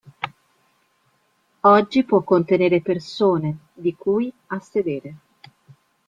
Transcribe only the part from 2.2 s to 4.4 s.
contenere persone, di cui